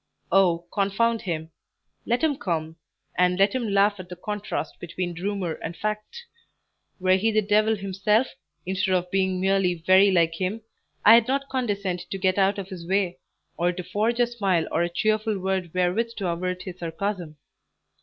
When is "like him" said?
10.09-10.61